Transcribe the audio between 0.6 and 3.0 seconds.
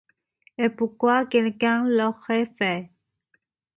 pourquoi quelqu’un l’aurait fait?